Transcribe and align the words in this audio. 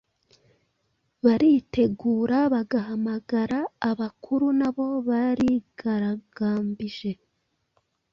Baritegurabagahamagara 1.23 3.59
abakuru 3.89 4.45
nabo 4.59 4.87
barigaragambije 5.07 7.11